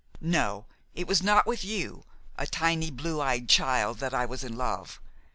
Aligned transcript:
No, 0.19 0.65
it 0.95 1.07
was 1.07 1.21
not 1.21 1.45
with 1.45 1.63
you, 1.63 2.05
a 2.35 2.47
tiny 2.47 2.89
blue 2.89 3.21
eyed 3.21 3.47
child, 3.47 3.99
that 3.99 4.15
I 4.15 4.25
was 4.25 4.43
in 4.43 4.57
love. 4.57 4.99